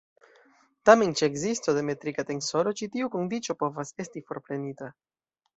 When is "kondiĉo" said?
3.17-3.57